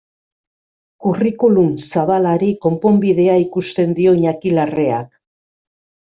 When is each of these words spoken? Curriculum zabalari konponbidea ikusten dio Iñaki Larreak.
Curriculum 1.03 1.75
zabalari 1.89 2.49
konponbidea 2.65 3.37
ikusten 3.45 3.95
dio 4.01 4.17
Iñaki 4.23 4.57
Larreak. 4.57 5.23